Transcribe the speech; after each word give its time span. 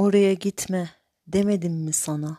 Oraya 0.00 0.34
gitme 0.34 0.90
demedim 1.26 1.72
mi 1.72 1.92
sana? 1.92 2.38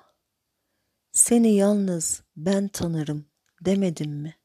Seni 1.11 1.55
yalnız 1.55 2.23
ben 2.35 2.67
tanırım 2.67 3.25
demedim 3.65 4.11
mi? 4.11 4.35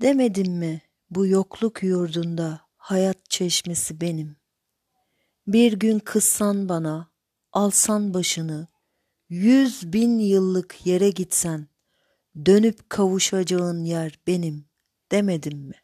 Demedim 0.00 0.52
mi 0.52 0.82
bu 1.10 1.26
yokluk 1.26 1.82
yurdunda 1.82 2.60
hayat 2.76 3.30
çeşmesi 3.30 4.00
benim? 4.00 4.36
Bir 5.46 5.72
gün 5.72 5.98
kızsan 5.98 6.68
bana, 6.68 7.10
alsan 7.52 8.14
başını, 8.14 8.68
yüz 9.28 9.92
bin 9.92 10.18
yıllık 10.18 10.86
yere 10.86 11.10
gitsen, 11.10 11.68
dönüp 12.46 12.90
kavuşacağın 12.90 13.84
yer 13.84 14.18
benim 14.26 14.68
demedim 15.12 15.58
mi? 15.58 15.76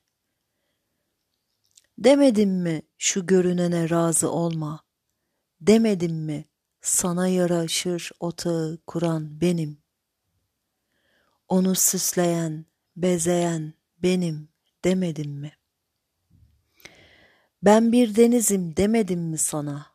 Demedim 1.99 2.51
mi 2.51 2.83
şu 2.99 3.27
görünene 3.27 3.91
razı 3.91 4.31
olma? 4.31 4.86
Demedim 5.67 6.15
mi 6.15 6.45
sana 6.81 7.29
yaraşır 7.29 8.11
otağı 8.21 8.79
kuran 8.87 9.41
benim? 9.41 9.79
Onu 11.49 11.75
süsleyen, 11.75 12.67
bezeyen 12.97 13.75
benim 14.03 14.49
demedim 14.85 15.31
mi? 15.31 15.53
Ben 17.63 17.93
bir 17.93 18.17
denizim 18.17 18.77
demedim 18.77 19.21
mi 19.21 19.39
sana? 19.39 19.87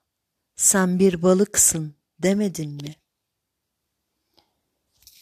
Sen 0.56 1.00
bir 1.00 1.22
balıksın 1.22 1.96
demedim 2.20 2.72
mi? 2.72 2.96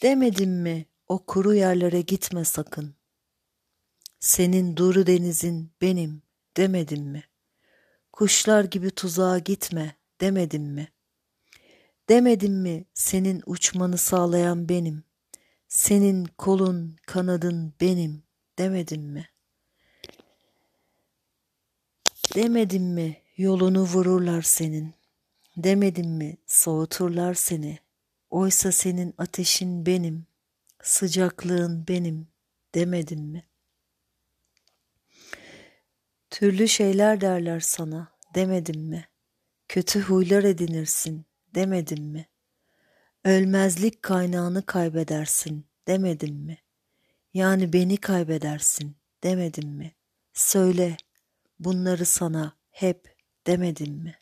Demedim 0.02 0.50
mi 0.50 0.86
o 1.08 1.26
kuru 1.26 1.54
yerlere 1.54 2.00
gitme 2.00 2.44
sakın? 2.44 2.94
Senin 4.20 4.76
duru 4.76 5.06
denizin 5.06 5.72
benim 5.80 6.22
demedim 6.56 7.02
mi? 7.02 7.24
Kuşlar 8.12 8.64
gibi 8.64 8.90
tuzağa 8.90 9.38
gitme 9.38 9.99
demedim 10.20 10.62
mi? 10.62 10.88
Demedim 12.08 12.52
mi 12.52 12.84
senin 12.94 13.42
uçmanı 13.46 13.98
sağlayan 13.98 14.68
benim? 14.68 15.04
Senin 15.68 16.24
kolun, 16.24 16.96
kanadın 17.06 17.74
benim 17.80 18.22
demedim 18.58 19.02
mi? 19.02 19.28
Demedim 22.34 22.84
mi 22.84 23.22
yolunu 23.36 23.82
vururlar 23.82 24.42
senin? 24.42 24.94
Demedim 25.56 26.10
mi 26.10 26.36
soğuturlar 26.46 27.34
seni? 27.34 27.78
Oysa 28.30 28.72
senin 28.72 29.14
ateşin 29.18 29.86
benim, 29.86 30.26
sıcaklığın 30.82 31.88
benim 31.88 32.28
demedim 32.74 33.20
mi? 33.20 33.46
Türlü 36.30 36.68
şeyler 36.68 37.20
derler 37.20 37.60
sana 37.60 38.12
demedim 38.34 38.80
mi? 38.80 39.09
Kötü 39.70 40.00
huylar 40.00 40.44
edinirsin 40.44 41.26
demedim 41.54 42.04
mi? 42.04 42.28
Ölmezlik 43.24 44.02
kaynağını 44.02 44.66
kaybedersin 44.66 45.66
demedim 45.88 46.34
mi? 46.34 46.58
Yani 47.34 47.72
beni 47.72 47.96
kaybedersin 47.96 48.96
demedim 49.22 49.68
mi? 49.68 49.94
Söyle 50.32 50.96
bunları 51.58 52.06
sana 52.06 52.58
hep 52.70 53.16
demedim 53.46 53.94
mi? 53.94 54.19